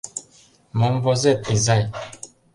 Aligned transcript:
Мом 0.79 0.95
возет, 1.03 1.41
изай? 1.55 1.83